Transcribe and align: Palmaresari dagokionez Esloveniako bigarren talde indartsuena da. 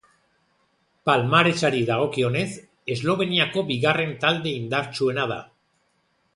Palmaresari 1.09 1.81
dagokionez 1.89 2.47
Esloveniako 2.95 3.67
bigarren 3.71 4.19
talde 4.27 4.57
indartsuena 4.65 5.31
da. 5.37 5.41